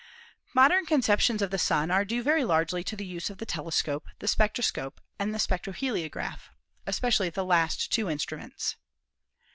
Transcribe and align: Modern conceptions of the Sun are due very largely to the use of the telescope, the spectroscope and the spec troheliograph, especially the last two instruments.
Modern 0.55 0.87
conceptions 0.87 1.43
of 1.43 1.51
the 1.51 1.59
Sun 1.59 1.91
are 1.91 2.03
due 2.03 2.23
very 2.23 2.43
largely 2.43 2.83
to 2.85 2.95
the 2.95 3.05
use 3.05 3.29
of 3.29 3.37
the 3.37 3.45
telescope, 3.45 4.07
the 4.17 4.27
spectroscope 4.27 4.99
and 5.19 5.31
the 5.31 5.37
spec 5.37 5.61
troheliograph, 5.61 6.49
especially 6.87 7.29
the 7.29 7.45
last 7.45 7.91
two 7.93 8.09
instruments. 8.09 8.77